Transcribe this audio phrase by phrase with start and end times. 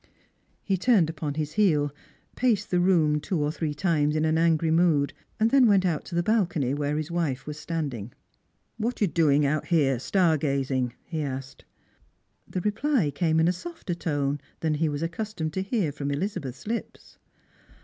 [0.63, 1.91] He turned iipon his heel,
[2.35, 5.85] paced the room two or thi ee times in an angry mood, and then went
[5.85, 8.11] out to the balcony, where his wife was standing.
[8.77, 11.65] "What are you doing out here star gazing .P" he asked.
[12.49, 16.65] The reply came in a softer tone than he was accustomed to hear from Elizabeth's
[16.65, 17.19] lips.